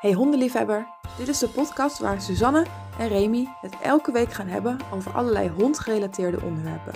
[0.00, 0.86] Hey hondenliefhebber,
[1.16, 2.66] dit is de podcast waar Suzanne
[2.98, 6.92] en Remy het elke week gaan hebben over allerlei hondgerelateerde onderwerpen.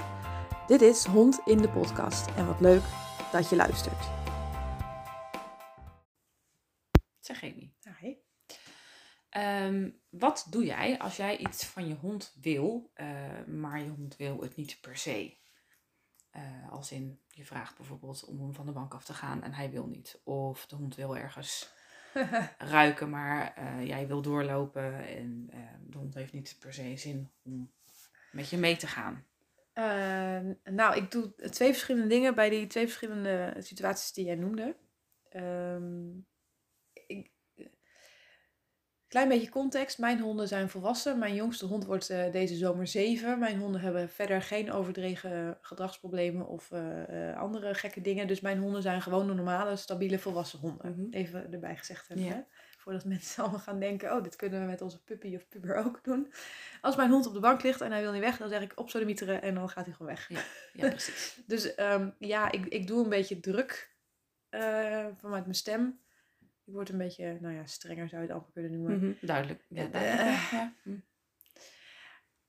[0.66, 2.82] Dit is Hond in de podcast en wat leuk
[3.32, 4.08] dat je luistert.
[7.20, 8.14] Zeg Remy, Hi.
[9.28, 14.16] Ehm, wat doe jij als jij iets van je hond wil, eh, maar je hond
[14.16, 15.36] wil het niet per se?
[16.30, 19.52] Eh, als in, je vraagt bijvoorbeeld om hem van de bank af te gaan en
[19.52, 20.20] hij wil niet.
[20.24, 21.72] Of de hond wil ergens
[22.58, 27.30] ruiken, maar eh, jij wil doorlopen en eh, de hond heeft niet per se zin
[27.42, 27.72] om
[28.32, 29.24] met je mee te gaan.
[29.72, 34.76] Ehm, nou, ik doe twee verschillende dingen bij die twee verschillende situaties die jij noemde.
[35.28, 36.10] Ehm,
[37.06, 37.30] ik,
[39.14, 39.98] klein beetje context.
[39.98, 41.18] Mijn honden zijn volwassen.
[41.18, 43.38] Mijn jongste hond wordt eh, deze zomer zeven.
[43.38, 48.26] Mijn honden hebben verder geen overdreven gedragsproblemen of eh, eh, andere gekke dingen.
[48.26, 50.92] Dus mijn honden zijn gewoon de normale, stabiele, volwassen honden.
[50.92, 51.10] Mhm.
[51.10, 52.26] Even erbij gezegd hebben.
[52.26, 52.32] Ja.
[52.32, 52.40] hè.
[52.78, 56.04] Voordat mensen allemaal gaan denken, oh, dit kunnen we met onze puppy of puber ook
[56.04, 56.32] doen.
[56.80, 58.72] Als mijn hond op de bank ligt en hij wil niet weg, dan zeg ik
[58.74, 60.28] op de mieteren en dan gaat hij gewoon weg.
[60.72, 61.38] Ja, precies.
[61.46, 63.92] Dus ehm, ja, ik, ik doe een beetje druk
[65.20, 66.02] vanuit mijn stem.
[66.66, 68.98] Ik word een beetje, nou ja, strenger zou je het amper kunnen noemen.
[68.98, 69.64] Mhm, Duidelijk.
[69.68, 70.26] Ja, Eh, duidelijk.
[70.28, 70.72] eh, ja.
[70.82, 70.96] Hm.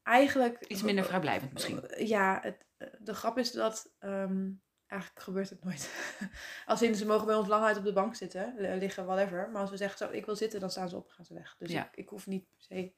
[0.03, 0.65] Eigenlijk...
[0.67, 1.83] Iets minder vrijblijvend misschien.
[1.97, 2.65] Ja, het,
[2.99, 4.51] de grap is dat ehm,
[4.87, 5.89] eigenlijk gebeurt het nooit.
[6.65, 9.49] Als in, ze mogen bij ons lang uit op de bank zitten, li- liggen, whatever.
[9.51, 11.55] Maar als we zeggen, zo, ik wil zitten, dan staan ze op, gaan ze weg.
[11.57, 11.85] Dus Ja.
[11.87, 12.93] ik, ik hoef niet per se...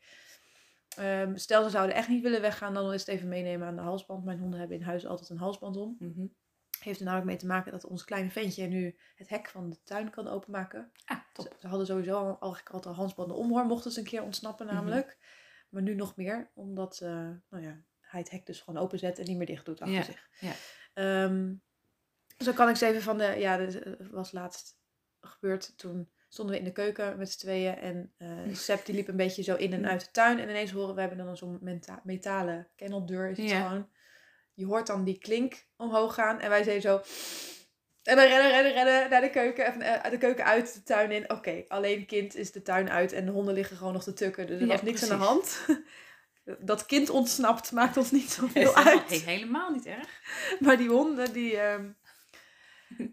[0.97, 3.81] Ehm, stel, ze zouden echt niet willen weggaan, dan is het even meenemen aan de
[3.81, 4.25] halsband.
[4.25, 5.95] Mijn honden hebben in huis altijd een halsband om.
[5.99, 6.25] Mhm.
[6.79, 9.83] Heeft er namelijk mee te maken dat ons kleine ventje nu het hek van de
[9.83, 10.91] tuin kan openmaken.
[11.05, 11.55] Ah, top.
[11.59, 14.65] ze hadden sowieso al, eigenlijk altijd al halsbanden om hoor, mochten ze een keer ontsnappen
[14.65, 14.75] Mhm.
[14.75, 15.17] namelijk.
[15.69, 17.09] Maar nu nog meer, omdat eh,
[17.49, 20.03] nou ja, hij het hek dus gewoon openzet en niet meer dicht doet achter Ja,
[20.03, 20.27] zich.
[20.39, 20.51] ja.
[20.93, 21.53] Ehm,
[22.37, 24.77] zo kan ik ze even van de, ja, eh, was laatst
[25.21, 25.77] gebeurd.
[25.77, 29.15] Toen stonden we in de keuken met z'n tweeën en eh Seb die liep een
[29.17, 30.39] beetje zo in en uit de tuin.
[30.39, 31.59] En ineens horen we hebben dan zo'n
[32.03, 33.67] metalen kenneldeur is het Ja.
[33.67, 33.89] gewoon.
[34.57, 37.01] Je hoort dan die klink omhoog gaan en wij zeiden zo...
[38.03, 41.11] En dan rennen, rennen, rennen naar de keuken, even, eh, de keuken uit, de tuin
[41.11, 41.29] in.
[41.31, 44.47] Oké, alleen kind is de tuin uit en de honden liggen gewoon nog te tukken.
[44.47, 45.59] Dus er Ja, was niks aan de hand.
[46.59, 48.85] Dat kind ontsnapt maakt ons niet zoveel uit.
[49.09, 50.09] helemaal- helemaal niet erg.
[50.59, 51.57] Maar die honden, die...
[51.57, 51.89] ehm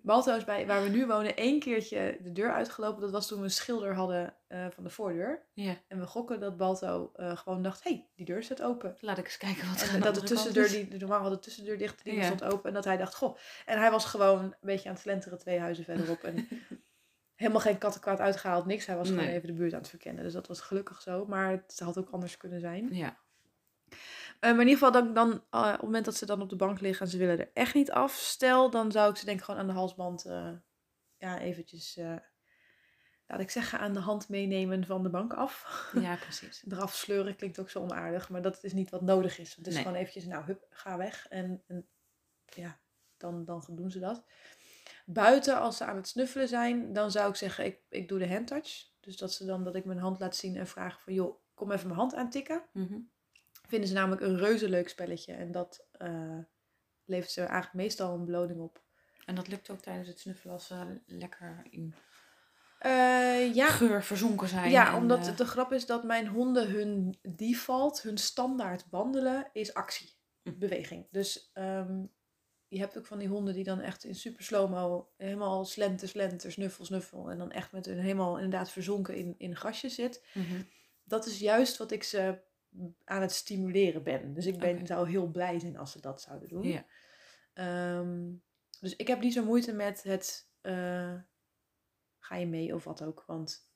[0.03, 3.01] Balto is bij waar we nu wonen één keertje de deur uitgelopen.
[3.01, 5.43] Dat was toen we een schilder hadden eh, van de voordeur.
[5.53, 8.97] Ja, En we gokken dat Balto eh, gewoon dacht, hé, hey, die deur staat open.
[9.01, 11.79] laat ik eens kijken wat er En dat de tussendeur, die, normaal had de tussendeur
[11.79, 12.25] dicht, die Ja.
[12.25, 12.69] stond open.
[12.69, 13.37] En dat hij dacht, goh.
[13.67, 16.23] En hij was gewoon een beetje aan het slenteren twee huizen verderop.
[16.25, 16.49] En
[17.35, 18.87] helemaal geen kattenkwaad uitgehaald, niks.
[18.87, 20.23] Hij was gewoon even de buurt aan het verkennen.
[20.25, 21.27] Dus dat was gelukkig zo.
[21.27, 22.95] Maar het had ook anders kunnen zijn.
[22.95, 23.19] Ja,
[24.53, 26.57] maar in ieder geval, dan, dan, eh, op het moment dat ze dan op de
[26.57, 29.39] bank liggen en ze willen er echt niet af, stel, dan zou ik ze denk
[29.39, 30.53] ik gewoon aan de halsband, eh,
[31.17, 32.17] ja, eventjes, eh,
[33.27, 35.89] laat ik zeggen, aan de hand meenemen van de bank af.
[36.01, 36.65] ja, precies.
[36.69, 39.55] Eraf sleuren klinkt ook zo onaardig, maar dat is niet wat nodig is.
[39.55, 39.83] Het is Nee.
[39.83, 41.27] gewoon eventjes, nou, hup, ga weg.
[41.29, 41.89] En, en
[42.45, 42.81] ja,
[43.17, 44.25] dan, dan doen ze dat.
[45.07, 48.29] Buiten, als ze aan het snuffelen zijn, dan zou ik zeggen, ik, ik doe de
[48.29, 48.93] handtouch.
[49.01, 51.71] Dus dat ze dan, dat ik mijn hand laat zien en vraag van, joh, kom
[51.73, 52.99] even mijn hand aantikken Mhm.
[53.75, 55.33] Vinden ze namelijk een reuze leuk spelletje.
[55.33, 56.39] En dat eh,
[57.05, 58.83] levert ze eigenlijk meestal een beloning op.
[59.27, 61.95] En dat lukt ook tijdens het snuffelen als ze lekker in
[62.79, 64.71] Eh, ja, geur verzonken zijn.
[64.71, 69.51] ja, en, omdat eh, de grap is dat mijn honden hun default, hun standaard wandelen,
[69.53, 70.13] is actie.
[70.43, 70.59] Hm.
[70.59, 71.07] Beweging.
[71.11, 72.05] Dus ehm,
[72.69, 76.53] je hebt ook van die honden die dan echt in super slow-mo helemaal slenter, slenter,
[76.53, 77.31] snuffel, snuffel.
[77.31, 80.25] En dan echt met hun helemaal inderdaad verzonken in, in grasjes zit.
[80.35, 80.63] mhm.
[81.05, 82.43] Dat is juist wat ik ze
[83.05, 84.35] aan het stimuleren ben.
[84.35, 86.63] Dus ik ben, zou heel blij zijn als ze dat zouden doen.
[86.63, 86.85] Ja,
[87.55, 88.33] Ehm,
[88.81, 91.15] dus ik heb niet zo moeite met het eh,
[92.19, 93.25] ga je mee of wat ook.
[93.27, 93.71] Want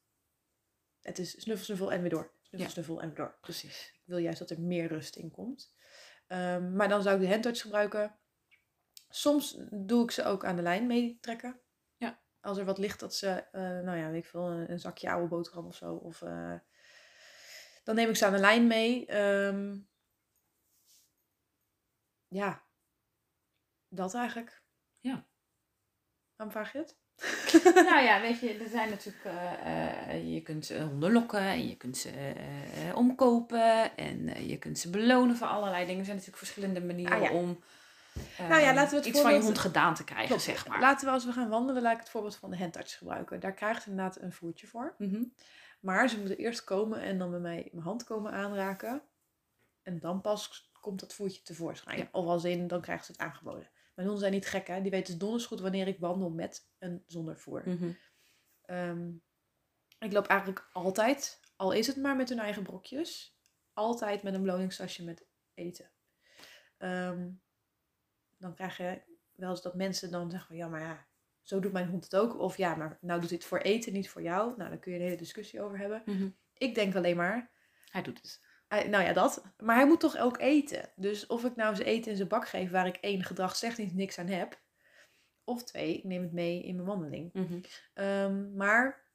[1.01, 2.33] het is snuffel, snuffel en weer door.
[2.43, 2.69] Snuffel, Ja.
[2.69, 3.37] snuffel en weer door.
[3.41, 3.91] precies.
[3.95, 5.75] Ik wil juist dat er meer rust in komt.
[6.27, 8.19] Ehm, maar dan zou ik de handtouch gebruiken.
[9.09, 11.61] Soms doe ik ze ook aan de lijn meetrekken.
[11.97, 12.21] Ja.
[12.41, 15.11] Als er wat ligt dat ze, eh, nou ja, weet ik veel, een, een zakje
[15.11, 15.95] oude boterham of zo.
[15.95, 16.55] Of, eh,
[17.89, 19.07] dan neem ik ze aan de lijn mee.
[19.07, 19.77] Ehm,
[22.29, 22.63] ja,
[23.89, 24.63] dat eigenlijk.
[25.01, 25.27] Ja.
[26.37, 26.97] Waarom vraag je het?
[27.91, 31.69] nou ja, weet je, er zijn natuurlijk, eh, eh, je kunt eh, honden lokken en
[31.69, 32.33] je kunt ze
[32.95, 35.99] omkopen en je kunt ze belonen voor allerlei dingen.
[35.99, 37.31] Er zijn natuurlijk verschillende manieren Ah, ja.
[37.31, 37.63] om
[38.39, 40.43] Nou ja, laten we het iets van je voorbeeld- hond gedaan te krijgen, Klopt.
[40.43, 40.81] zeg maar.
[40.81, 43.41] Laten we als we gaan wandelen, laat ik het voorbeeld van de handtouch gebruiken.
[43.41, 44.95] Daar krijgt ze inderdaad een voertje voor.
[44.99, 45.23] Mhm.
[45.81, 49.03] Maar ze moeten eerst komen en dan bij mij mijn hand komen aanraken.
[49.83, 51.99] En dan pas komt dat voertje tevoorschijn.
[51.99, 52.09] Ja.
[52.13, 53.71] Of als in, dan krijgen ze het aangeboden.
[53.95, 54.83] Mijn honden zijn niet gek, hè.
[54.83, 57.63] Die weten donders goed wanneer ik wandel met en zonder voer.
[57.69, 57.91] Mhm.
[58.63, 59.11] Ehm,
[59.99, 63.39] Ik loop eigenlijk altijd, al is het maar met hun eigen brokjes,
[63.73, 65.91] altijd met een beloningstasje met eten.
[66.77, 67.31] Ehm,
[68.37, 69.03] dan krijg je
[69.33, 71.07] wel eens dat mensen dan zeggen, ja, maar ja,
[71.49, 72.39] zo doet mijn hond het ook.
[72.39, 74.55] Of ja, maar nou doet hij het voor eten, niet voor jou.
[74.57, 76.03] Nou, daar kun je een hele discussie over hebben.
[76.07, 76.29] Mhm.
[76.55, 77.51] Ik denk alleen maar,
[77.91, 78.41] Hij doet het.
[78.69, 79.43] hij- nou ja, dat.
[79.59, 80.93] Maar hij moet toch ook eten.
[80.97, 84.19] Dus of ik nou zijn eten in zijn bak geef waar ik één gedragstechnisch niks
[84.19, 84.61] aan heb.
[85.45, 87.33] Of twee, ik neem het mee in mijn wandeling.
[87.33, 87.61] Mhm.
[87.95, 89.07] Ehm, maar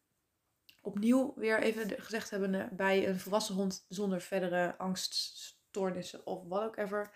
[0.82, 6.78] opnieuw weer even gezegd hebben bij een volwassen hond zonder verdere angststoornissen of wat ook
[6.78, 7.12] ever,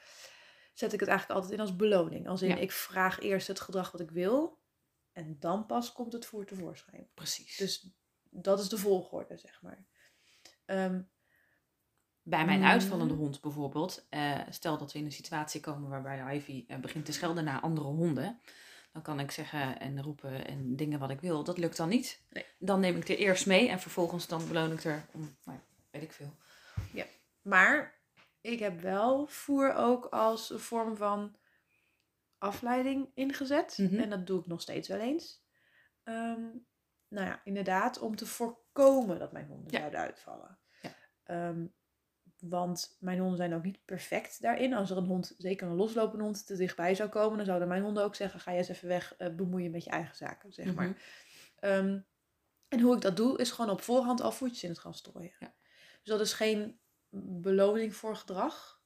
[0.74, 2.28] zet ik het eigenlijk altijd in als beloning.
[2.28, 2.56] Als in Ja.
[2.56, 4.56] ik vraag eerst het gedrag wat ik wil
[5.18, 7.08] en dan pas komt het voer tevoorschijn.
[7.14, 7.58] Precies.
[7.58, 7.90] Dus
[8.30, 9.86] dat is de volgorde, zeg maar.
[10.66, 11.02] Ehm,
[12.22, 12.66] Bij mijn Mm.
[12.66, 17.06] uitvallende hond bijvoorbeeld, eh, stel dat we in een situatie komen waarbij Ivy eh, begint
[17.06, 18.40] te schelden naar andere honden,
[18.94, 21.44] dan kan ik zeggen en roepen en dingen wat ik wil.
[21.44, 22.22] Dat lukt dan niet.
[22.30, 22.46] Nee.
[22.60, 25.64] Dan neem ik er eerst mee en vervolgens dan beloon ik er om, nou, ja,
[25.92, 26.34] weet ik veel.
[27.42, 27.94] Maar
[28.42, 31.36] ik heb wel voer ook als een vorm van
[32.38, 33.78] afleiding ingezet.
[33.78, 34.00] Mhm.
[34.00, 35.45] En dat doe ik nog steeds wel eens.
[36.04, 36.42] Ehm,
[37.07, 39.80] nou ja, inderdaad, om te voorkomen dat mijn honden Ja.
[39.80, 40.60] zouden uitvallen.
[40.81, 40.95] Ja.
[41.24, 41.66] Ehm,
[42.39, 44.74] want mijn honden zijn ook niet perfect daarin.
[44.74, 47.84] Als er een hond, zeker een loslopende hond, te dichtbij zou komen, dan zouden mijn
[47.84, 50.54] honden ook zeggen: ga je eens even weg, eh, bemoei je met je eigen zaken,
[50.54, 50.88] zeg maar.
[50.88, 50.98] Mhm.
[51.56, 52.00] Ehm,
[52.68, 55.36] en hoe ik dat doe, is gewoon op voorhand al voetjes in het gas strooien.
[55.40, 55.56] Ja.
[55.98, 56.80] Dus dat is geen
[57.42, 58.81] beloning voor gedrag.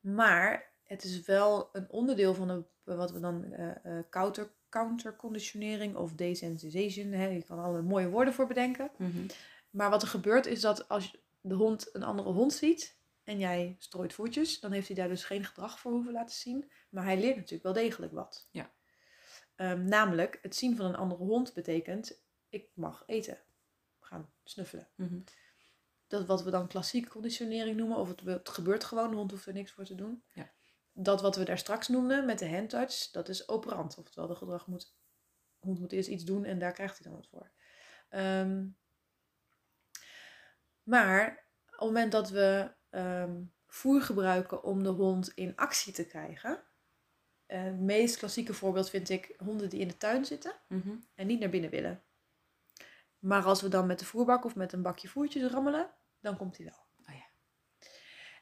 [0.00, 6.12] Maar het is wel een onderdeel van wat we dan eh, eh, counter, counterconditionering of
[6.12, 7.12] desensitization.
[7.12, 8.90] Hè, je kan alle mooie woorden voor bedenken.
[8.96, 9.26] Mhm.
[9.70, 13.76] Maar wat er gebeurt is dat als de hond een andere hond ziet en jij
[13.78, 16.70] strooit voetjes, dan heeft hij daar dus geen gedrag voor hoeven laten zien.
[16.88, 18.48] Maar hij leert natuurlijk wel degelijk wat.
[18.50, 18.70] Ja.
[19.54, 23.38] Ehm, namelijk, het zien van een andere hond betekent, ik mag eten.
[24.00, 24.88] Gaan snuffelen.
[24.94, 25.20] Mhm.
[26.06, 29.46] Dat wat we dan klassieke conditionering noemen, of het, het gebeurt gewoon, de hond hoeft
[29.46, 30.22] er niks voor te doen.
[30.32, 30.50] Ja.
[31.00, 33.98] Dat wat we daar straks noemden met de handtouch, dat is operant.
[33.98, 34.94] Oftewel, de gedrag moet,
[35.58, 37.50] de hond moet eerst iets doen en daar krijgt hij dan wat voor.
[38.08, 38.66] Ehm,
[40.82, 46.06] maar op het moment dat we ehm, voer gebruiken om de hond in actie te
[46.06, 46.62] krijgen.
[47.46, 50.96] het meest klassieke voorbeeld vind ik honden die in de tuin zitten Mhm.
[51.14, 52.02] en niet naar binnen willen.
[53.18, 55.90] Maar als we dan met de voerbak of met een bakje voertjes rammelen,
[56.20, 56.87] dan komt hij wel.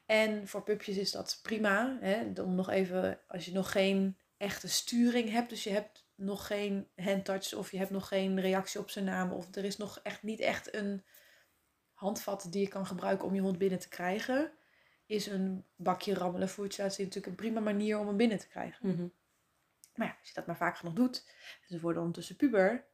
[0.07, 1.99] En voor pupjes is dat prima.
[2.01, 2.43] Hè?
[2.43, 6.89] Om nog even, als je nog geen echte sturing hebt, dus je hebt nog geen
[6.97, 10.23] handtouch of je hebt nog geen reactie op zijn naam of er is nog echt
[10.23, 11.05] niet echt een
[11.93, 14.53] handvat die je kan gebruiken om je hond binnen te krijgen,
[15.07, 18.89] is een bakje rammelen zien natuurlijk een prima manier om hem binnen te krijgen.
[18.89, 19.09] Mhm.
[19.95, 21.25] Maar ja, als je dat maar vaak genoeg doet,
[21.61, 22.85] en ze worden ondertussen puber,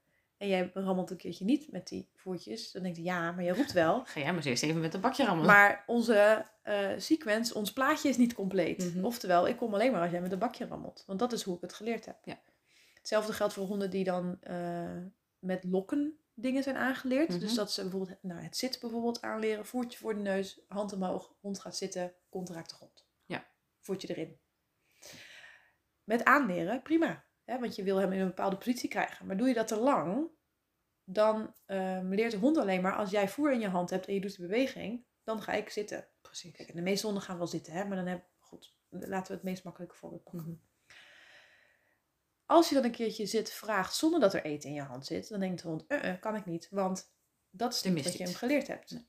[0.43, 3.53] en jij rammelt een keertje niet met die voertjes, dan denk je, ja, maar je
[3.53, 4.05] roept wel.
[4.05, 5.51] Ga jij maar eens eerst even met een bakje rammelen.
[5.51, 8.95] Maar onze eh, sequence, ons plaatje is niet compleet.
[8.95, 9.05] Mhm.
[9.05, 11.05] Oftewel, ik kom alleen maar als jij met een bakje rammelt.
[11.07, 12.17] Want dat is hoe ik het geleerd heb.
[12.25, 12.41] Ja.
[12.95, 14.97] Hetzelfde geldt voor honden die dan eh,
[15.39, 17.29] met lokken dingen zijn aangeleerd.
[17.29, 17.39] Mhm.
[17.39, 19.67] Dus dat ze bijvoorbeeld nou, het zit bijvoorbeeld aanleren.
[19.67, 23.07] Voertje voor de neus, hand omhoog, hond gaat zitten, kont raakt de grond.
[23.27, 23.47] Ja.
[23.81, 24.39] Voertje erin.
[26.05, 27.25] Met aanleren, prima.
[27.53, 29.27] Hè, want je wil hem in een bepaalde positie krijgen.
[29.27, 30.31] Maar doe je dat te lang,
[31.05, 34.15] dan ehm, leert de hond alleen maar als jij voer in je hand hebt en
[34.15, 36.09] je doet de beweging, dan ga ik zitten.
[36.21, 36.53] Precies.
[36.53, 37.85] Kijk, de meeste honden gaan wel zitten, hè?
[37.85, 38.77] maar dan heb goed.
[38.89, 40.43] Laten we het meest makkelijke voorbeeld pakken.
[40.43, 40.57] Mhm.
[42.47, 45.29] Als je dan een keertje zit, vraagt zonder dat er eten in je hand zit,
[45.29, 47.13] dan denkt de hond, eh, eh, kan ik niet, want
[47.51, 48.91] dat is niet wat je hem geleerd hebt.
[48.91, 49.07] Nee.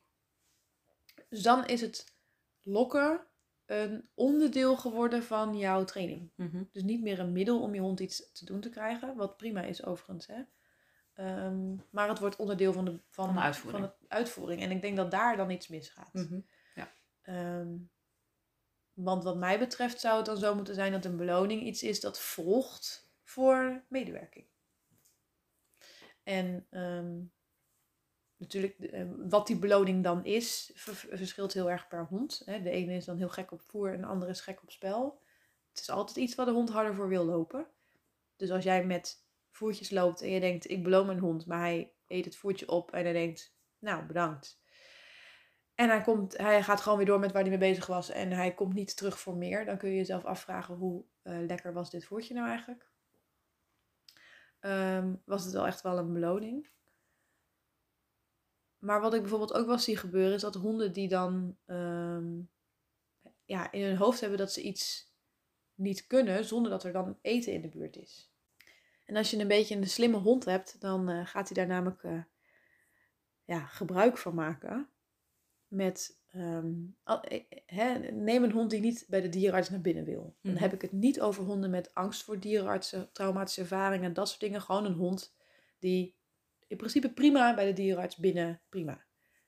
[1.29, 2.15] Dus dan is het
[2.61, 3.27] lokken
[3.65, 6.31] een onderdeel geworden van jouw training.
[6.35, 6.63] Mhm.
[6.71, 9.61] Dus niet meer een middel om je hond iets te doen te krijgen, wat prima
[9.61, 10.27] is overigens.
[10.27, 10.41] Hè?
[11.13, 13.83] Ehm, maar het wordt onderdeel van de, van, Van de uitvoering.
[13.83, 14.61] van de uitvoering.
[14.61, 16.13] En ik denk dat daar dan iets misgaat.
[16.13, 16.39] Mhm.
[17.21, 17.75] Ehm,
[18.93, 21.99] want wat mij betreft zou het dan zo moeten zijn dat een beloning iets is
[21.99, 24.45] dat volgt voor medewerking.
[26.23, 27.21] En ehm,
[28.43, 32.45] natuurlijk, eh, wat die beloning dan is, ver- verschilt heel erg per hond.
[32.45, 35.21] De ene is dan heel gek op voer en de andere is gek op spel.
[35.69, 37.67] Het is altijd iets waar de hond harder voor wil lopen.
[38.35, 41.93] Dus als jij met voertjes loopt en je denkt, ik beloon mijn hond, maar hij
[42.07, 44.61] eet het voertje op en hij denkt, nou bedankt.
[45.75, 48.31] En hij, komt, hij gaat gewoon weer door met waar hij mee bezig was en
[48.31, 49.65] hij komt niet terug voor meer.
[49.65, 52.91] Dan kun je jezelf afvragen hoe eh, lekker was dit voertje nou eigenlijk?
[54.59, 56.69] Ehm, was het wel echt wel een beloning?
[58.83, 62.39] Maar wat ik bijvoorbeeld ook wel zie gebeuren is dat honden die dan ehm,
[63.45, 65.11] ja, in hun hoofd hebben dat ze iets
[65.75, 68.31] niet kunnen zonder dat er dan eten in de buurt is.
[69.05, 72.03] En als je een beetje een slimme hond hebt, dan eh, gaat hij daar namelijk
[72.03, 72.23] eh,
[73.43, 74.89] ja, gebruik van maken
[75.67, 76.21] met.
[76.27, 76.73] ehm,
[77.03, 80.35] al- eh, neem een hond die niet bij de dierenarts naar binnen wil.
[80.41, 80.61] Dan Mhm.
[80.61, 84.61] heb ik het niet over honden met angst voor dierenartsen, traumatische ervaringen, dat soort dingen.
[84.61, 85.35] Gewoon een hond
[85.79, 86.15] die
[86.67, 89.05] in principe prima bij de dierenarts binnen, prima.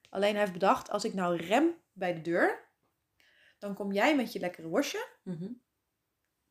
[0.10, 2.70] Alleen hij heeft bedacht, als ik nou rem bij de deur,
[3.60, 5.52] dan kom jij met je lekkere worstje Mhm.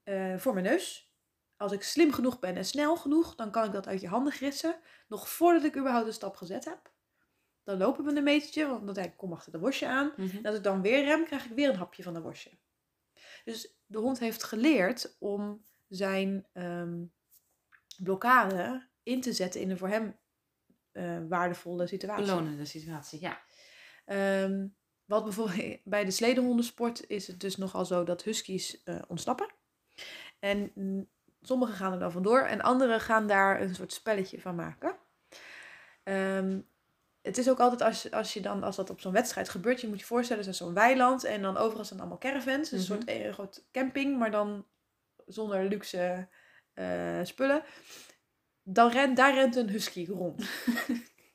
[0.02, 1.12] eh, voor mijn neus.
[1.56, 4.32] Als ik slim genoeg ben en snel genoeg, dan kan ik dat uit je handen
[4.32, 4.80] gritsen.
[5.08, 6.92] Nog voordat ik überhaupt een stap gezet heb.
[7.64, 10.12] Dan lopen we een metertje, want dan denk ik, kom achter de worstje aan.
[10.16, 10.36] Mhm.
[10.36, 12.50] En als ik dan weer rem, krijg ik weer een hapje van de worstje.
[13.44, 17.04] Dus de hond heeft geleerd om zijn ehm,
[18.02, 20.18] blokkade in te zetten in een voor hem
[20.94, 22.24] eh, waardevolle situatie.
[22.24, 23.40] Belonende situatie, ja.
[24.04, 24.66] Ehm,
[25.04, 29.48] wat bijvoorbeeld bij de sledenhondensport is het dus nogal zo dat huskies eh, ontsnappen.
[30.38, 31.08] En mm,
[31.40, 34.96] sommigen gaan er dan vandoor en anderen gaan daar een soort spelletje van maken.
[36.02, 36.60] Ehm,
[37.22, 39.88] het is ook altijd als, als je dan, als dat op zo'n wedstrijd gebeurt, je
[39.88, 42.70] moet je voorstellen, dat is zo'n weiland en dan overal zijn allemaal caravans.
[42.70, 42.92] Dus Mhm.
[42.92, 44.66] een soort eh, groot camping, maar dan
[45.26, 46.28] zonder luxe
[46.72, 47.62] eh, spullen.
[48.64, 50.44] Dan rent, daar rent een husky rond.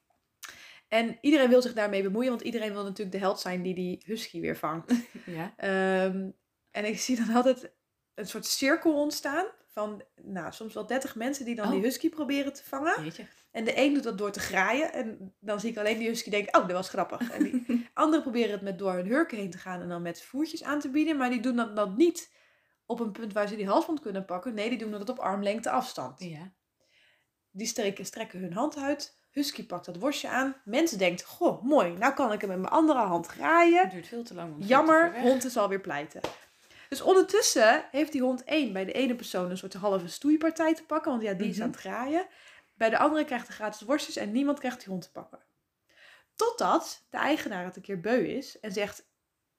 [0.88, 4.02] en iedereen wil zich daarmee bemoeien, want iedereen wil natuurlijk de held zijn die die
[4.06, 4.94] husky weer vangt.
[5.26, 5.54] ja.
[5.58, 6.30] Ehm,
[6.72, 7.72] en ik zie dan altijd
[8.16, 11.72] een soort cirkel ontstaan van, nou, soms wel 30 mensen die dan Oh.
[11.72, 13.04] die husky proberen te vangen.
[13.04, 13.26] Jeetje.
[13.52, 14.94] En de een doet dat door te graaien.
[14.94, 17.32] En dan zie ik alleen die husky denken, oh, dat was grappig.
[17.32, 20.22] En die anderen proberen het met door hun hurken heen te gaan en dan met
[20.22, 21.18] voertjes aan te bieden.
[21.18, 22.32] Maar die doen dat dan niet
[22.86, 24.54] op een punt waar ze die halsband kunnen pakken.
[24.54, 26.20] Nee, die doen dat op armlengte afstand.
[26.20, 26.54] Ja.
[27.52, 29.18] Die strekken, strekken hun hand uit.
[29.32, 30.56] Husky pakt dat worstje aan.
[30.66, 31.94] Mensen denkt, goh, mooi.
[31.98, 33.82] Nou kan ik hem met mijn andere hand graaien.
[33.82, 34.54] Het duurt veel te lang.
[34.58, 36.22] veel Jammer, te hond is alweer pleiten.
[36.90, 40.84] Dus ondertussen heeft die hond één bij de ene persoon een soort halve stoeipartij te
[40.84, 41.64] pakken, want ja, die is Mhm.
[41.64, 42.28] aan het graaien.
[42.74, 45.40] Bij de andere krijgt hij gratis worstjes en niemand krijgt die hond te pakken.
[46.36, 49.06] Totdat de eigenaar het een keer beu is en zegt: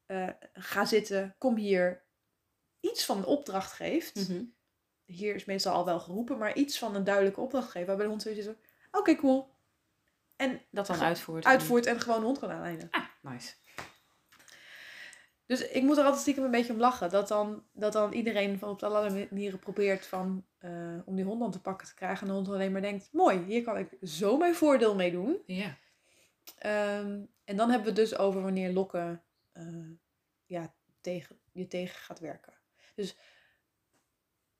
[0.06, 2.02] eh, Ga zitten, kom hier.
[2.80, 4.14] Iets van een opdracht geeft.
[4.28, 4.42] Mhm.
[5.10, 7.86] Hier is meestal al wel geroepen, maar iets van een duidelijke opdracht geeft.
[7.86, 8.54] Waarbij de hond zoiets is:
[8.90, 9.48] Oké, cool.
[10.36, 11.44] En Dat dan uitvoert.
[11.44, 12.88] uitvoert en gewoon de hond kan aanlijnen.
[12.90, 13.54] Ah, nice.
[15.46, 17.10] Dus ik moet er altijd stiekem een beetje om lachen.
[17.10, 21.40] Dat dan, dat dan iedereen van op allerlei manieren probeert van, eh, om die hond
[21.40, 22.20] dan te pakken te krijgen.
[22.20, 25.42] En de hond alleen maar denkt, mooi, hier kan ik zo mijn voordeel mee doen.
[25.46, 25.76] Ja.
[26.58, 29.64] Ehm, en dan hebben we het dus over wanneer lokken eh,
[30.46, 32.52] ja, tegen, je tegen gaat werken.
[32.94, 33.16] Dus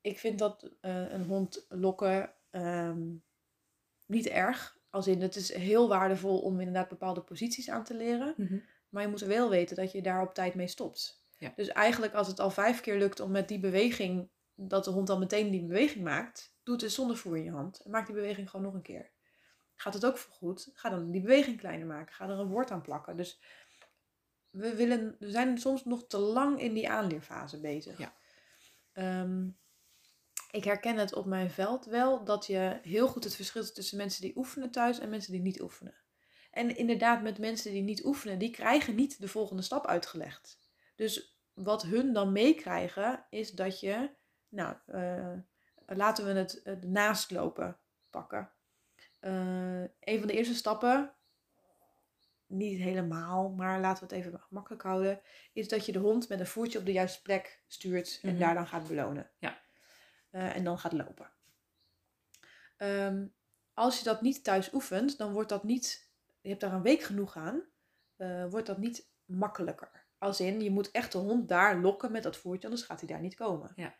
[0.01, 3.15] ik vind dat eh, een hond lokken ehm,
[4.05, 4.79] niet erg.
[4.89, 8.33] Als in, het is heel waardevol om inderdaad bepaalde posities aan te leren.
[8.37, 8.59] Mhm.
[8.89, 11.25] Maar je moet wel weten dat je daar op tijd mee stopt.
[11.37, 11.53] Ja.
[11.55, 15.07] Dus eigenlijk als het al vijf keer lukt om met die beweging, dat de hond
[15.07, 17.79] dan meteen die beweging maakt, doe het dus zonder voer in je hand.
[17.79, 19.11] En maak die beweging gewoon nog een keer.
[19.75, 22.15] Gaat het ook voor goed, ga dan die beweging kleiner maken.
[22.15, 23.17] Ga er een woord aan plakken.
[23.17, 23.41] Dus
[24.49, 27.97] we, willen, we zijn soms nog te lang in die aanleerfase bezig.
[27.97, 28.13] Ja.
[28.91, 29.47] Ehm,
[30.51, 34.21] ik herken het op mijn veld wel dat je heel goed het verschil tussen mensen
[34.21, 35.93] die oefenen thuis en mensen die niet oefenen.
[36.51, 40.59] En inderdaad, met mensen die niet oefenen, die krijgen niet de volgende stap uitgelegd.
[40.95, 44.09] Dus wat hun dan meekrijgen, is dat je,
[44.49, 45.33] nou, eh,
[45.85, 47.77] laten we het, het naastlopen
[48.09, 48.49] pakken.
[49.19, 51.13] Eh, een van de eerste stappen,
[52.47, 55.21] niet helemaal, maar laten we het even makkelijk houden,
[55.53, 58.39] is dat je de hond met een voertje op de juiste plek stuurt en Mhm.
[58.39, 59.29] daar dan gaat belonen.
[59.39, 59.59] Ja.
[60.31, 61.31] Eh, en dan gaat lopen.
[62.77, 63.27] Ehm,
[63.73, 66.11] als je dat niet thuis oefent, dan wordt dat niet,
[66.41, 67.61] je hebt daar een week genoeg aan,
[68.15, 70.05] eh, wordt dat niet makkelijker.
[70.17, 73.09] Als in, je moet echt de hond daar lokken met dat voertje, anders gaat hij
[73.09, 73.71] daar niet komen.
[73.75, 73.95] Ja.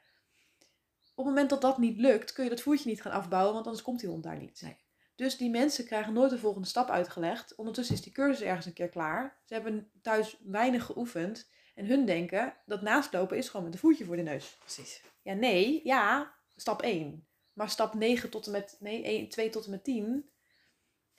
[1.16, 3.66] Op het moment dat dat niet lukt, kun je dat voertje niet gaan afbouwen, want
[3.66, 4.62] anders komt die hond daar niet.
[4.62, 4.78] Nee.
[5.16, 7.56] Dus die mensen krijgen nooit de volgende stap uitgelegd.
[7.56, 9.42] Ondertussen is die cursus ergens een keer klaar.
[9.46, 11.50] Ze hebben thuis weinig geoefend.
[11.74, 14.58] En hun denken dat naastlopen is gewoon met een voetje voor de neus.
[14.60, 15.02] Precies.
[15.22, 17.28] Ja, nee, ja, stap 1.
[17.54, 20.30] Maar stap 9 tot en met, nee, 1, 2 tot en met 10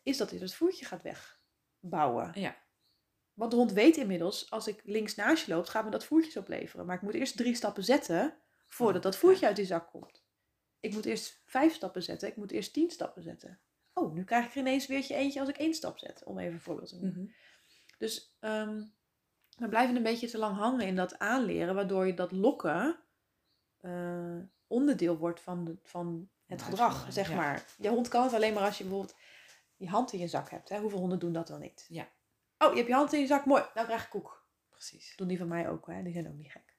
[0.02, 2.30] is dat hij het voetje gaat wegbouwen.
[2.34, 2.56] Ja.
[3.34, 6.36] Want de hond weet inmiddels, als ik links naast je loop, gaat me dat voertjes
[6.36, 6.86] opleveren.
[6.86, 8.36] Maar ik moet eerst drie stappen zetten
[8.68, 10.24] voordat Oh, dat voertje uit die zak komt.
[10.80, 13.60] Ik moet eerst vijf stappen zetten, ik moet eerst tien stappen zetten.
[13.92, 16.52] Oh, nu krijg ik er ineens weertje eentje als ik één stap zet, om even
[16.52, 17.22] een voorbeeld te noemen.
[17.22, 17.32] Mhm.
[17.98, 18.84] Dus ehm,
[19.62, 22.98] we blijven een beetje te lang hangen in dat aanleren, waardoor je dat lokken
[23.80, 27.36] eh, onderdeel wordt van, de, van het gedrag, zeg ja.
[27.36, 27.64] maar.
[27.78, 29.16] Je hond kan het alleen maar als je bijvoorbeeld
[29.76, 30.68] je hand in je zak hebt.
[30.68, 30.78] Hè?
[30.78, 31.86] Hoeveel honden doen dat dan niet?
[31.88, 32.08] Ja.
[32.58, 34.46] Oh, je hebt je hand in je zak, mooi, nou krijg ik koek.
[34.70, 35.16] Precies.
[35.16, 36.02] doen die van mij ook, hè?
[36.02, 36.76] die zijn ook niet gek.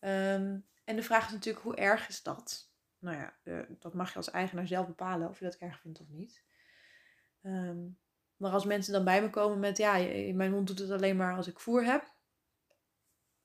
[0.00, 2.72] Ehm, en de vraag is natuurlijk, hoe erg is dat?
[2.98, 6.00] Nou ja, eh, dat mag je als eigenaar zelf bepalen of je dat erg vindt
[6.00, 6.44] of niet.
[7.42, 7.86] Ehm,
[8.38, 9.92] Maar als mensen dan bij me komen met, ja,
[10.34, 12.12] mijn hond doet het alleen maar als ik voer heb.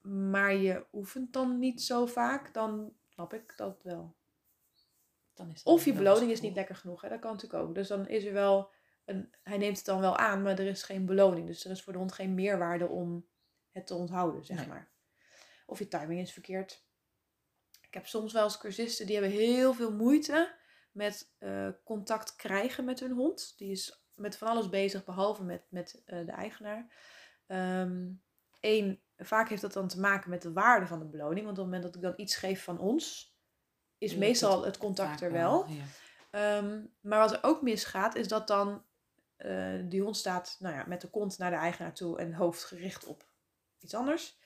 [0.01, 4.15] Maar je oefent dan niet zo vaak, dan snap ik dat wel.
[5.33, 7.09] Dan is Of je beloning is niet lekker genoeg, hè?
[7.09, 7.75] dat kan natuurlijk ook.
[7.75, 8.71] Dus dan is er wel,
[9.05, 11.47] een, hij neemt het dan wel aan, maar er is geen beloning.
[11.47, 13.27] Dus er is voor de hond geen meerwaarde om
[13.71, 14.67] het te onthouden, zeg Nee.
[14.67, 14.91] maar.
[15.65, 16.85] Of je timing is verkeerd.
[17.81, 20.55] Ik heb soms wel eens cursisten die hebben heel veel moeite
[20.91, 23.53] met eh, contact krijgen met hun hond.
[23.57, 26.87] Die is met van alles bezig, behalve met, met eh, de eigenaar.
[28.59, 31.45] Eén, vaak heeft dat dan te maken met de waarde van de beloning.
[31.45, 33.35] Want op het moment dat ik dan iets geef van ons,
[33.97, 35.65] is meestal het contact er wel.
[35.67, 35.83] ja.
[36.31, 38.83] Ehm, maar wat er ook misgaat, is dat dan
[39.35, 42.63] eh, die hond staat nou ja, met de kont naar de eigenaar toe en hoofd
[42.63, 43.27] gericht op
[43.79, 44.37] iets anders.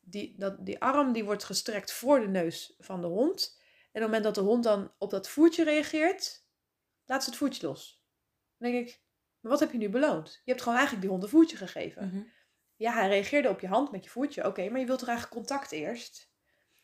[0.00, 3.56] Die, dat, die arm die wordt gestrekt voor de neus van de hond.
[3.58, 6.44] En op het moment dat de hond dan op dat voertje reageert,
[7.04, 7.97] laat ze het voertje los.
[8.58, 9.00] Dan denk ik,
[9.40, 10.32] maar wat heb je nu beloond?
[10.44, 12.06] Je hebt gewoon eigenlijk die hond een voertje gegeven.
[12.06, 12.22] Mhm.
[12.76, 14.46] Ja, hij reageerde op je hand met je voetje.
[14.46, 16.30] Oké, maar je wilt toch eigenlijk contact eerst?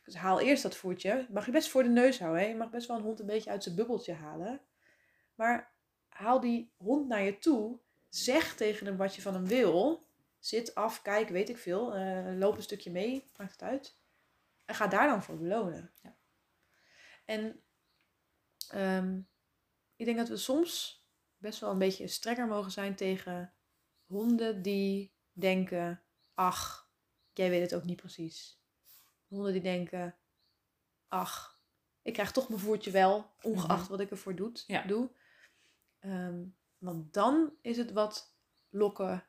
[0.05, 1.27] Dus haal eerst dat voetje.
[1.31, 2.43] Mag je best voor de neus houden.
[2.43, 2.49] Hè?
[2.49, 4.61] Je mag best wel een hond een beetje uit zijn bubbeltje halen.
[5.35, 5.73] Maar
[6.09, 7.79] haal die hond naar je toe.
[8.09, 10.03] Zeg tegen hem wat je van hem wil.
[10.39, 11.95] Zit af, kijk, weet ik veel.
[11.95, 13.97] eh, loop een stukje mee, maakt het uit.
[14.65, 15.93] En ga daar dan voor belonen.
[16.03, 16.17] Ja.
[17.25, 17.63] En
[18.69, 19.21] ehm,
[19.97, 21.04] ik denk dat we soms
[21.45, 23.53] best wel een beetje strenger mogen zijn tegen
[24.07, 26.03] honden die denken:
[26.35, 26.91] ach,
[27.33, 28.61] jij weet het ook niet precies.
[29.27, 30.17] Honden die denken:
[31.09, 31.63] ach,
[32.03, 33.91] ik krijg toch mijn voertje wel, ongeacht Mhm.
[33.91, 34.83] wat ik ervoor doet, Ja.
[34.83, 35.11] doe.
[35.99, 36.45] Ehm,
[36.79, 38.37] want dan is het wat
[38.69, 39.25] lokken,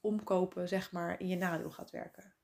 [0.00, 2.34] omkopen, zeg maar, in je nadeel gaat werken.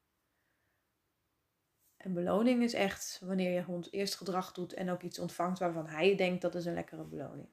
[1.96, 5.86] En beloning is echt wanneer je hond eerst gedrag doet en ook iets ontvangt waarvan
[5.86, 7.48] hij denkt dat is een lekkere beloning.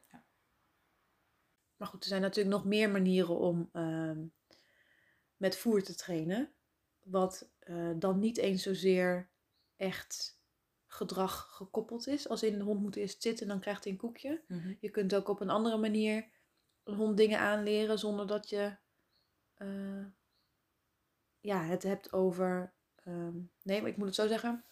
[1.81, 4.25] Maar goed, er zijn natuurlijk nog meer manieren om ehm,
[5.37, 6.53] met voer te trainen.
[7.03, 9.29] Wat eh, dan niet eens zozeer
[9.75, 10.41] echt
[10.87, 12.29] gedrag gekoppeld is.
[12.29, 14.43] Als in de hond moet eerst zitten, dan krijgt hij een koekje.
[14.47, 14.73] Mhm.
[14.79, 16.29] Je kunt ook op een andere manier
[16.83, 18.77] een hond dingen aanleren zonder dat je
[19.53, 20.05] eh,
[21.39, 22.73] ja, het hebt over.
[22.95, 24.65] ehm, nee, maar ik moet het zo zeggen.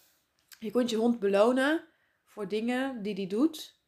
[0.58, 1.88] Je kunt je hond belonen
[2.24, 3.79] voor dingen die hij doet,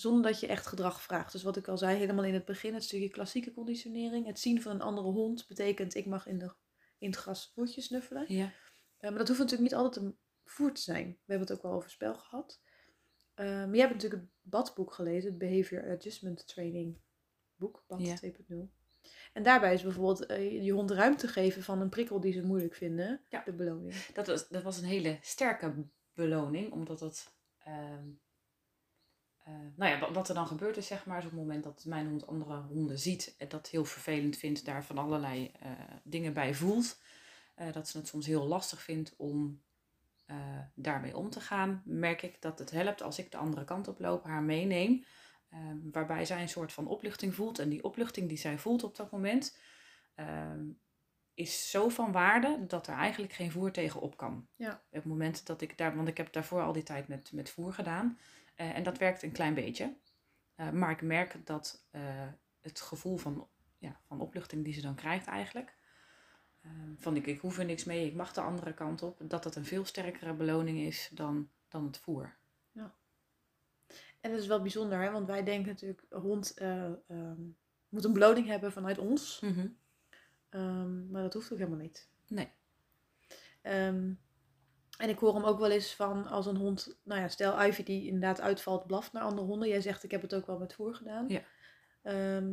[0.00, 1.32] zonder dat je echt gedrag vraagt.
[1.32, 4.26] Dus wat ik al zei, helemaal in het begin, het stukje klassieke conditionering.
[4.26, 6.52] Het zien van een andere hond betekent ik mag in, de,
[6.98, 8.24] in het gras voertjes snuffelen.
[8.28, 8.52] Ja.
[8.98, 11.06] Eh, maar dat hoeft natuurlijk niet altijd een voer te zijn.
[11.06, 12.60] We hebben het ook wel over spel gehad.
[13.34, 16.98] Eh, maar jij hebt natuurlijk het BAD-boek gelezen, het Behavior Adjustment Training
[17.56, 18.16] boek, BAD Ja.
[18.16, 18.70] 2.0.
[19.32, 22.74] En daarbij is bijvoorbeeld eh, je hond ruimte geven van een prikkel die ze moeilijk
[22.74, 23.42] vinden, Ja.
[23.44, 23.94] de beloning.
[23.94, 25.74] Dat, was, dat was een hele sterke
[26.14, 27.32] beloning, omdat het.
[27.58, 28.08] ehm,
[29.48, 31.84] eh, nou ja, wat, er dan gebeurt is, zeg maar, is op het moment dat
[31.84, 35.70] mijn hond andere honden ziet en dat heel vervelend vindt, daar van allerlei eh,
[36.02, 37.00] dingen bij voelt,
[37.54, 39.66] eh, dat ze het soms heel lastig vindt om
[40.74, 43.98] daarmee om te gaan, merk ik dat het helpt als ik de andere kant op
[44.00, 45.04] loop, haar meeneem,
[45.92, 47.58] waarbij zij een soort van opluchting voelt.
[47.58, 49.58] En die opluchting die zij voelt op dat moment,
[50.14, 50.64] ehm,
[51.34, 54.48] is zo van waarde dat er eigenlijk geen voer tegen op kan.
[54.56, 54.72] Ja.
[54.72, 57.50] Op het moment dat ik daar, want ik heb daarvoor al die tijd met, met
[57.50, 58.18] voer gedaan.
[58.58, 59.96] Eh, en dat werkt een klein beetje.
[60.54, 62.28] Eh, maar ik merk dat eh,
[62.60, 65.76] het gevoel van, ja, van opluchting die ze dan krijgt eigenlijk.
[66.96, 69.20] van ik, ik hoef er niks mee, ik mag de andere kant op.
[69.22, 72.36] Dat dat een veel sterkere beloning is dan, dan het voer.
[74.20, 75.10] En dat is wel bijzonder, hè?
[75.10, 77.36] want wij denken natuurlijk, hond ehm,
[77.88, 79.38] moet een beloning hebben vanuit ons.
[80.48, 82.08] Ehm, maar dat hoeft ook helemaal niet.
[82.26, 82.50] Nee.
[83.62, 84.12] Ehm,
[84.98, 87.82] en ik hoor hem ook wel eens van als een hond, nou ja, stel Ivy
[87.82, 89.68] die inderdaad uitvalt, blaft naar andere honden.
[89.68, 91.24] Jij zegt ik heb het ook wel met voer gedaan.
[91.28, 91.40] Ja.
[92.02, 92.50] Ehm,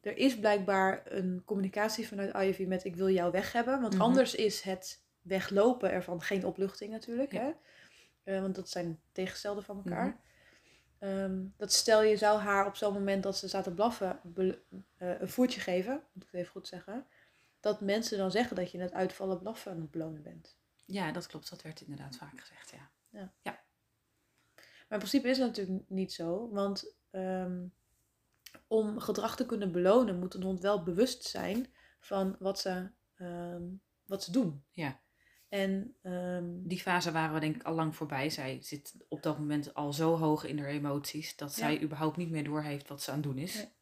[0.00, 3.80] er is blijkbaar een communicatie vanuit Ivy met ik wil jou weg hebben.
[3.80, 4.02] Want Mhm.
[4.02, 7.32] anders is het weglopen ervan geen opluchting natuurlijk.
[7.32, 7.40] Ja.
[7.40, 7.52] Hè?
[8.34, 10.06] Eh, want dat zijn tegenstelden van elkaar.
[10.06, 10.16] Mhm.
[10.98, 14.20] Ehm, dat stel je zou haar op zo'n moment dat ze staat te blaffen
[14.96, 17.06] eh, een voertje geven, moet ik het even goed zeggen.
[17.60, 20.56] Dat mensen dan zeggen dat je het uitvallen blaffen aan het belonen bent.
[20.90, 21.50] Ja, dat klopt.
[21.50, 22.90] Dat werd inderdaad vaak gezegd, ja.
[24.88, 26.50] Maar in principe is dat natuurlijk niet zo.
[26.50, 27.66] Want ehm,
[28.66, 31.66] om gedrag te kunnen belonen moet een hond wel bewust zijn
[32.00, 33.62] van wat ze, ehm,
[34.04, 34.64] wat ze doen.
[34.72, 35.00] Ja.
[35.48, 38.30] En ehm, Die fase waren we denk ik al lang voorbij.
[38.30, 41.56] Zij zit op dat moment al zo hoog in haar emoties dat Ja.
[41.56, 43.54] zij überhaupt niet meer doorheeft wat ze aan het doen is.
[43.54, 43.72] Nee.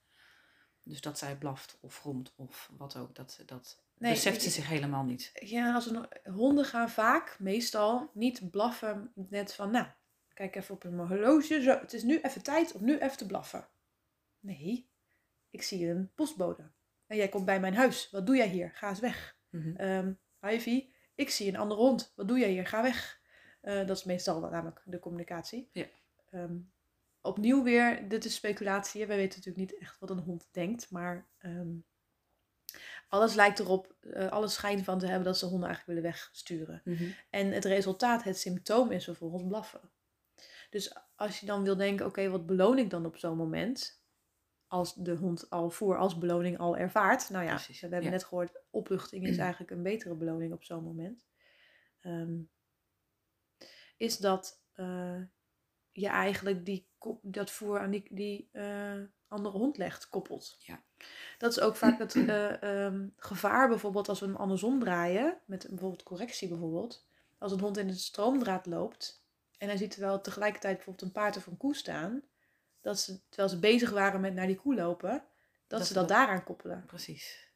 [0.82, 4.68] Dus dat zij blaft of gromt of wat ook, dat, dat Nee, beseft ze zich
[4.68, 5.30] helemaal niet.
[5.34, 9.86] ja, als een, honden gaan vaak, meestal, niet blaffen net van, nou,
[10.34, 11.62] kijk even op mijn horloge.
[11.62, 13.68] Zo, het is nu even tijd om nu even te blaffen.
[14.40, 14.88] Nee,
[15.50, 16.70] ik zie een postbode.
[17.06, 18.10] En jij komt bij mijn huis.
[18.10, 18.70] Wat doe jij hier?
[18.74, 19.36] Ga eens weg.
[19.50, 19.76] Mhm.
[19.76, 22.12] Ehm Ivy, ik zie een andere hond.
[22.16, 22.66] Wat doe jij hier?
[22.66, 23.20] Ga weg.
[23.60, 25.68] Eh, dat is meestal wel namelijk de communicatie.
[25.72, 25.86] Ja.
[26.30, 26.56] Ehm,
[27.20, 29.06] opnieuw weer, dit is speculatie.
[29.06, 30.90] Wij weten natuurlijk niet echt wat een hond denkt.
[30.90, 31.76] Maar ehm,
[33.08, 36.80] alles lijkt erop, eh, alles schijnt van te hebben dat ze honden eigenlijk willen wegsturen.
[36.84, 37.10] Mhm.
[37.30, 39.90] En het resultaat, het symptoom is vervolgens blaffen.
[40.70, 44.04] Dus als je dan wil denken, oké, wat beloon ik dan op zo'n moment?
[44.66, 47.30] Als de hond al voor als beloning al ervaart.
[47.30, 48.10] Nou ja, Precies, we hebben ja.
[48.10, 51.26] net gehoord, opluchting is eigenlijk een betere beloning op zo'n moment.
[52.00, 52.38] Ehm,
[53.96, 55.20] is dat eh,
[56.00, 60.56] je eigenlijk die, kop- dat voer aan die, die eh, andere hond legt, koppelt.
[60.58, 60.82] Ja.
[61.38, 65.66] Dat is ook vaak het eh, ehm, gevaar bijvoorbeeld als we hem andersom draaien, met
[65.70, 67.06] bijvoorbeeld correctie bijvoorbeeld.
[67.38, 69.24] Als een hond in de stroomdraad loopt
[69.58, 72.22] en hij ziet terwijl tegelijkertijd bijvoorbeeld een paard of een koe staan,
[72.80, 76.08] dat ze, terwijl ze bezig waren met naar die koe lopen, dat, Dat ze dat
[76.08, 76.84] dat- daaraan koppelen.
[76.86, 77.50] Precies.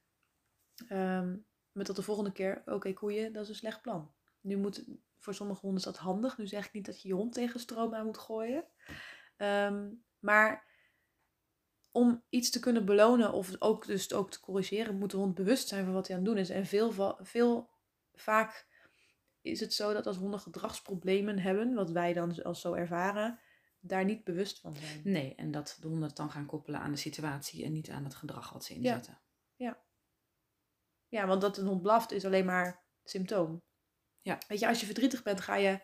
[0.88, 1.36] Ehm,
[1.72, 4.12] met tot de volgende keer, oké koeien, dat is een slecht plan.
[4.40, 4.84] Nu moet,
[5.20, 6.38] voor sommige honden is dat handig.
[6.38, 8.64] Nu zeg ik niet dat je je hond tegen stroom aan moet gooien.
[9.36, 10.68] Ehm, maar
[11.92, 15.68] om iets te kunnen belonen of ook dus ook te corrigeren, moet de hond bewust
[15.68, 16.50] zijn van wat hij aan het doen is.
[16.50, 17.70] En veel, veel
[18.12, 18.68] vaak
[19.40, 23.40] is het zo dat als honden gedragsproblemen hebben, wat wij dan als zo ervaren,
[23.80, 25.00] daar niet bewust van zijn.
[25.04, 28.04] Nee, en dat de honden het dan gaan koppelen aan de situatie en niet aan
[28.04, 29.20] het gedrag wat ze inzetten.
[31.08, 33.62] Ja, want dat een hond blaft is alleen maar symptoom.
[34.22, 34.38] Ja.
[34.48, 35.80] Weet je, als je verdrietig bent, ga je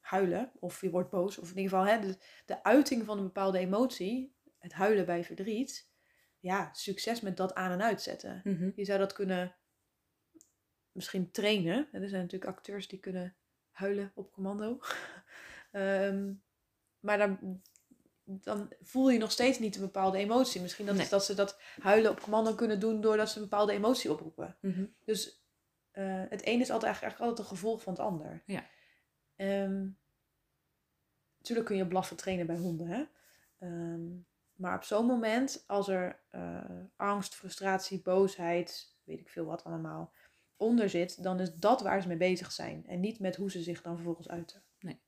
[0.00, 0.52] huilen.
[0.58, 1.38] Of je wordt boos.
[1.38, 4.34] Of in ieder geval hè, de, de uiting van een bepaalde emotie.
[4.58, 5.88] Het huilen bij verdriet.
[6.38, 8.40] Ja, succes met dat aan- en uitzetten.
[8.44, 8.70] Mhm.
[8.74, 9.56] Je zou dat kunnen
[10.92, 11.88] misschien trainen.
[11.92, 13.36] Er zijn natuurlijk acteurs die kunnen
[13.70, 14.78] huilen op commando.
[15.70, 16.32] Ehm,
[17.00, 17.62] maar dan,
[18.24, 20.60] dan voel je nog steeds niet een bepaalde emotie.
[20.60, 21.04] Misschien dat, Nee.
[21.04, 24.56] is dat ze dat huilen op commando kunnen doen doordat ze een bepaalde emotie oproepen.
[24.60, 24.84] Mhm.
[25.04, 25.39] Dus
[25.90, 28.42] eh, het een is altijd, eigenlijk altijd een gevolg van het ander.
[28.46, 28.66] Ja.
[29.36, 29.88] Ehm,
[31.36, 33.04] natuurlijk kun je blaffen trainen bij honden, hè.
[33.58, 34.08] Ehm,
[34.54, 40.12] maar op zo'n moment, als er eh, angst, frustratie, boosheid, weet ik veel wat allemaal,
[40.56, 42.86] onder zit, dan is dat waar ze mee bezig zijn.
[42.86, 44.62] En niet met hoe ze zich dan vervolgens uiten.
[44.80, 45.00] Nee.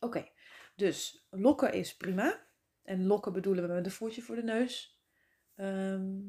[0.00, 0.28] Oké,
[0.76, 2.40] dus lokken is prima.
[2.82, 5.00] En lokken bedoelen we met een voertje voor de neus.
[5.54, 6.20] Ehm,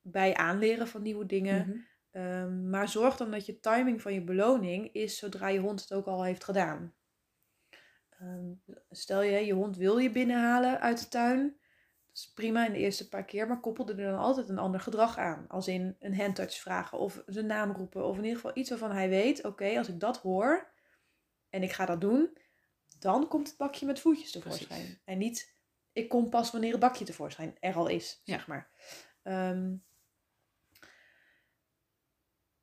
[0.00, 1.68] bij aanleren van nieuwe dingen.
[1.68, 1.78] Mhm.
[2.14, 5.92] Ehm, maar zorg dan dat je timing van je beloning is zodra je hond het
[5.92, 6.94] ook al heeft gedaan.
[8.10, 8.52] Ehm,
[8.90, 11.42] stel je, je hond wil je binnenhalen uit de tuin.
[12.06, 14.80] Dat is prima in de eerste paar keer, maar koppel er dan altijd een ander
[14.80, 15.44] gedrag aan.
[15.48, 18.04] Als in een handtouch vragen of zijn naam roepen.
[18.06, 20.72] Of in ieder geval iets waarvan hij weet, oké, als ik dat hoor
[21.48, 22.38] en ik ga dat doen,
[22.98, 24.80] dan komt het bakje met voetjes tevoorschijn.
[24.80, 25.00] Precies.
[25.04, 25.54] En niet,
[25.92, 28.34] ik kom pas wanneer het bakje tevoorschijn er al is, Ja.
[28.34, 28.70] zeg maar.
[29.22, 29.74] Ehm,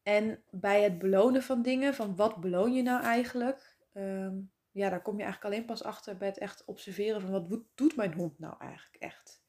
[0.04, 3.78] en bij het belonen van dingen, van wat beloon je nou eigenlijk?
[3.94, 4.36] Ehm,
[4.72, 7.96] ja, daar kom je eigenlijk alleen pas achter bij het echt observeren van wat doet
[7.96, 9.44] mijn hond nou eigenlijk echt?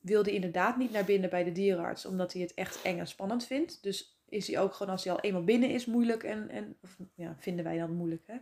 [0.00, 3.06] Wil die inderdaad niet naar binnen bij de dierenarts omdat hij het echt eng en
[3.06, 3.82] spannend vindt?
[3.82, 6.96] Dus is hij ook gewoon als hij al eenmaal binnen is moeilijk en, en of,
[7.14, 8.36] ja, vinden wij dan moeilijk hè?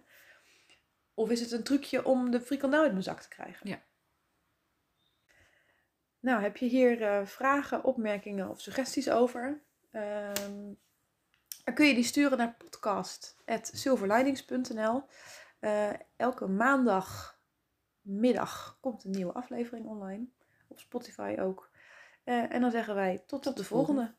[1.14, 3.68] Of is het een trucje om de frikandel uit mijn zak te krijgen?
[3.68, 3.82] Ja.
[6.20, 9.62] Nou, heb je hier eh, vragen, opmerkingen of suggesties over?
[9.90, 10.72] Ehm,
[11.64, 15.02] dan kun je die sturen naar podcast.silverlinings.nl.
[15.58, 20.26] Eh, elke maandagmiddag komt een nieuwe aflevering online.
[20.68, 21.70] Op Spotify ook.
[22.24, 24.14] Eh, en dan zeggen wij tot, tot de volgende.